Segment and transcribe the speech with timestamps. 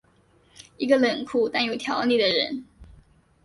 [0.77, 2.65] 一个冷酷但有条理的人。